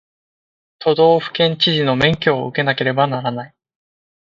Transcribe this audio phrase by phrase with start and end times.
[0.79, 3.55] 都道府県知事の免許を受けなければならない